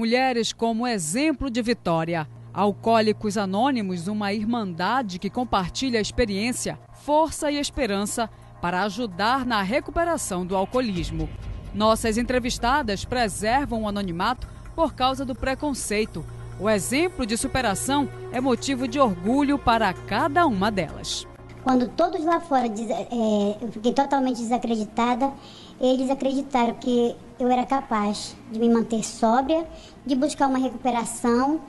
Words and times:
mulheres 0.00 0.50
como 0.50 0.86
exemplo 0.86 1.50
de 1.50 1.60
vitória. 1.60 2.26
Alcoólicos 2.54 3.36
Anônimos, 3.36 4.08
uma 4.08 4.32
irmandade 4.32 5.18
que 5.18 5.28
compartilha 5.28 6.00
experiência, 6.00 6.78
força 7.02 7.50
e 7.50 7.58
esperança 7.58 8.26
para 8.62 8.82
ajudar 8.84 9.44
na 9.44 9.60
recuperação 9.60 10.46
do 10.46 10.56
alcoolismo. 10.56 11.28
Nossas 11.74 12.16
entrevistadas 12.16 13.04
preservam 13.04 13.82
o 13.82 13.88
anonimato 13.88 14.48
por 14.74 14.94
causa 14.94 15.22
do 15.22 15.34
preconceito. 15.34 16.24
O 16.58 16.70
exemplo 16.70 17.26
de 17.26 17.36
superação 17.36 18.08
é 18.32 18.40
motivo 18.40 18.88
de 18.88 18.98
orgulho 18.98 19.58
para 19.58 19.92
cada 19.92 20.46
uma 20.46 20.70
delas. 20.70 21.28
Quando 21.70 21.86
todos 21.86 22.24
lá 22.24 22.40
fora 22.40 22.66
é, 22.66 23.56
eu 23.62 23.70
fiquei 23.70 23.92
totalmente 23.92 24.38
desacreditada, 24.38 25.32
eles 25.80 26.10
acreditaram 26.10 26.74
que 26.74 27.14
eu 27.38 27.46
era 27.46 27.64
capaz 27.64 28.36
de 28.50 28.58
me 28.58 28.68
manter 28.68 29.04
sóbria, 29.04 29.64
de 30.04 30.16
buscar 30.16 30.48
uma 30.48 30.58
recuperação, 30.58 31.60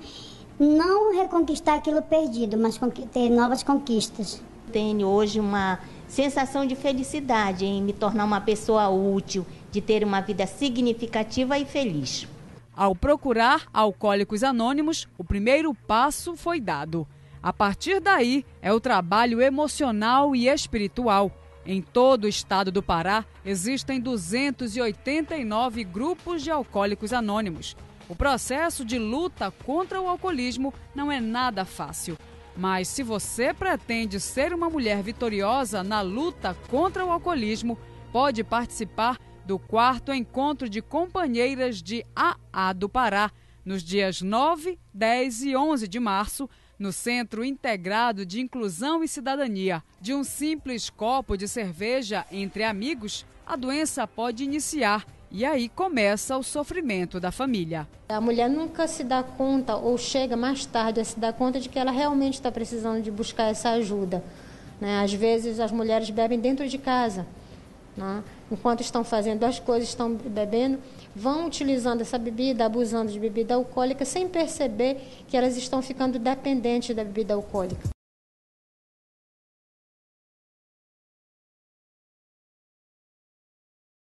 não 0.60 1.16
reconquistar 1.16 1.76
aquilo 1.76 2.02
perdido, 2.02 2.58
mas 2.58 2.80
ter 3.12 3.30
novas 3.30 3.62
conquistas. 3.62 4.42
Tenho 4.72 5.06
hoje 5.06 5.40
uma 5.40 5.78
sensação 6.08 6.66
de 6.66 6.76
felicidade 6.76 7.64
em 7.64 7.80
me 7.80 7.94
tornar 7.94 8.26
uma 8.26 8.42
pessoa 8.42 8.90
útil, 8.90 9.46
de 9.70 9.82
ter 9.82 10.04
uma 10.04 10.20
vida 10.20 10.48
significativa 10.48 11.60
e 11.60 11.66
feliz. 11.66 12.28
Ao 12.76 12.96
procurar 12.96 13.68
Alcoólicos 13.72 14.44
Anônimos, 14.44 15.08
o 15.16 15.24
primeiro 15.24 15.76
passo 15.76 16.36
foi 16.36 16.60
dado. 16.60 17.06
A 17.44 17.52
partir 17.52 18.00
daí 18.00 18.46
é 18.62 18.72
o 18.72 18.80
trabalho 18.80 19.42
emocional 19.42 20.36
e 20.36 20.48
espiritual. 20.48 21.32
Em 21.66 21.82
todo 21.82 22.26
o 22.26 22.28
estado 22.28 22.72
do 22.72 22.84
Pará, 22.84 23.26
existem 23.44 24.00
289 24.00 25.84
grupos 25.84 26.44
de 26.44 26.52
alcoólicos 26.52 27.12
anônimos. 27.12 27.76
O 28.08 28.16
processo 28.16 28.86
de 28.86 29.00
luta 29.00 29.52
contra 29.66 30.00
o 30.00 30.08
alcoolismo 30.08 30.74
não 30.94 31.12
é 31.12 31.20
nada 31.20 31.66
fácil. 31.66 32.18
Mas 32.56 32.88
se 32.88 33.02
você 33.02 33.54
pretende 33.54 34.20
ser 34.20 34.54
uma 34.54 34.70
mulher 34.70 35.02
vitoriosa 35.02 35.84
na 35.84 36.02
luta 36.02 36.56
contra 36.70 37.06
o 37.06 37.12
alcoolismo, 37.12 37.78
pode 38.12 38.44
participar 38.44 39.18
do 39.46 39.58
quarto 39.58 40.14
encontro 40.14 40.70
de 40.70 40.82
companheiras 40.82 41.82
de 41.82 42.06
AA 42.16 42.74
do 42.74 42.90
Pará, 42.90 43.32
nos 43.64 43.84
dias 43.84 44.22
9, 44.22 44.78
10 44.94 45.44
e 45.44 45.56
11 45.56 45.88
de 45.88 46.00
março, 46.00 46.50
no 46.82 46.92
Centro 46.92 47.46
Integrado 47.46 48.26
de 48.26 48.42
Inclusão 48.42 49.04
e 49.04 49.08
Cidadania. 49.08 49.84
De 50.02 50.16
um 50.16 50.24
simples 50.24 50.90
copo 50.90 51.38
de 51.38 51.48
cerveja 51.48 52.26
entre 52.32 52.64
amigos, 52.64 53.24
a 53.46 53.56
doença 53.56 54.08
pode 54.08 54.44
iniciar 54.44 55.06
e 55.30 55.46
aí 55.46 55.70
começa 55.70 56.36
o 56.36 56.42
sofrimento 56.42 57.20
da 57.20 57.32
família. 57.32 57.88
A 58.10 58.20
mulher 58.20 58.50
nunca 58.50 58.88
se 58.88 59.04
dá 59.04 59.22
conta 59.22 59.76
ou 59.76 59.96
chega 59.96 60.36
mais 60.36 60.66
tarde 60.66 61.00
a 61.00 61.06
se 61.06 61.20
dar 61.20 61.34
conta 61.34 61.60
de 61.60 61.70
que 61.70 61.78
ela 61.78 61.92
realmente 61.92 62.34
está 62.34 62.52
precisando 62.52 63.04
de 63.04 63.12
buscar 63.12 63.52
essa 63.52 63.70
ajuda. 63.70 64.24
Né? 64.82 65.04
Às 65.04 65.14
vezes 65.14 65.60
as 65.60 65.72
mulheres 65.72 66.10
bebem 66.10 66.40
dentro 66.40 66.68
de 66.68 66.80
casa. 66.80 67.28
Né? 67.96 68.24
Enquanto 68.52 68.82
estão 68.82 69.04
fazendo 69.04 69.44
as 69.44 69.60
coisas, 69.60 69.90
estão 69.90 70.14
bebendo, 70.14 70.80
vão 71.16 71.46
utilizando 71.46 72.02
essa 72.02 72.18
bebida, 72.18 72.66
abusando 72.66 73.12
de 73.12 73.20
bebida 73.20 73.56
alcoólica, 73.56 74.06
sem 74.06 74.28
perceber 74.28 74.98
que 75.28 75.36
elas 75.36 75.58
estão 75.58 75.82
ficando 75.82 76.18
dependentes 76.18 76.96
da 76.96 77.04
bebida 77.04 77.34
alcoólica. 77.34 77.91